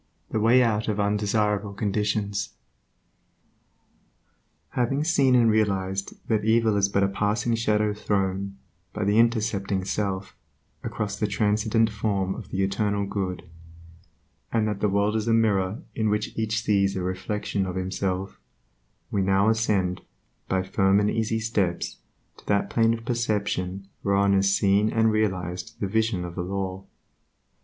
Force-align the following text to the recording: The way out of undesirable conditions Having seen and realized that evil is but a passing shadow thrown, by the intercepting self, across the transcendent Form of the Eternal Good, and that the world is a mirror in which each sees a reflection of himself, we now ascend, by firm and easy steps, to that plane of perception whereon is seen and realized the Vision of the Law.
The 0.31 0.39
way 0.39 0.63
out 0.63 0.87
of 0.87 0.99
undesirable 0.99 1.75
conditions 1.75 2.55
Having 4.69 5.03
seen 5.03 5.35
and 5.35 5.47
realized 5.51 6.15
that 6.27 6.43
evil 6.43 6.75
is 6.75 6.89
but 6.89 7.03
a 7.03 7.07
passing 7.07 7.53
shadow 7.53 7.93
thrown, 7.93 8.57
by 8.93 9.03
the 9.03 9.19
intercepting 9.19 9.85
self, 9.85 10.35
across 10.83 11.15
the 11.19 11.27
transcendent 11.27 11.91
Form 11.91 12.33
of 12.33 12.49
the 12.49 12.63
Eternal 12.63 13.05
Good, 13.05 13.43
and 14.51 14.67
that 14.67 14.79
the 14.79 14.89
world 14.89 15.15
is 15.15 15.27
a 15.27 15.33
mirror 15.35 15.83
in 15.93 16.09
which 16.09 16.35
each 16.35 16.63
sees 16.63 16.95
a 16.95 17.03
reflection 17.03 17.67
of 17.67 17.75
himself, 17.75 18.39
we 19.11 19.21
now 19.21 19.49
ascend, 19.49 20.01
by 20.49 20.63
firm 20.63 20.99
and 20.99 21.11
easy 21.11 21.39
steps, 21.39 21.97
to 22.37 22.45
that 22.47 22.71
plane 22.71 22.95
of 22.95 23.05
perception 23.05 23.87
whereon 24.01 24.33
is 24.33 24.51
seen 24.51 24.89
and 24.89 25.11
realized 25.11 25.79
the 25.79 25.85
Vision 25.87 26.25
of 26.25 26.33
the 26.33 26.41
Law. 26.43 26.85